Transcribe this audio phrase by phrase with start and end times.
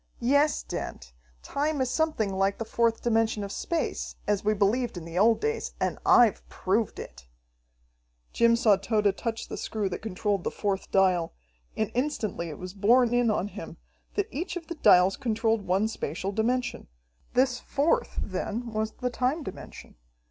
[0.19, 1.13] "Yes, Dent,
[1.43, 5.39] time is something like the fourth dimension of space, as we believed in the old
[5.39, 7.27] days, and I've proved it."
[8.33, 11.35] Jim saw Tode touch the screw that controlled the fourth dial,
[11.77, 13.77] and instantly it was borne in on him
[14.15, 16.87] that each of the dials controlled one spatial dimension.
[17.35, 19.97] This fourth, then, was the time dimension!